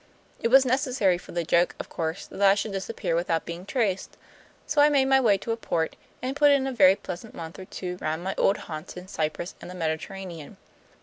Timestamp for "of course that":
1.79-2.41